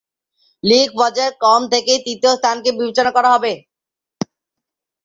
[0.63, 3.53] লীগ পর্যায়ের ক্রম থেকেই তৃতীয় স্থানকে বিবেচনা করা হবে।